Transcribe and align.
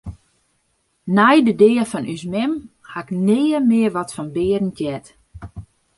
Nei 1.15 1.37
de 1.45 1.53
dea 1.61 1.85
fan 1.91 2.05
ús 2.13 2.23
mem 2.33 2.51
haw 2.91 3.03
ik 3.05 3.09
nea 3.27 3.59
mear 3.69 3.93
wat 3.95 4.13
fan 4.15 4.29
Berend 4.35 4.77
heard. 4.81 5.07